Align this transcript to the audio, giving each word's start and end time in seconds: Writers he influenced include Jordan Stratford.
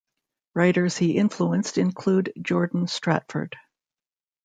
Writers 0.55 0.97
he 0.97 1.15
influenced 1.15 1.77
include 1.77 2.33
Jordan 2.41 2.87
Stratford. 2.87 3.55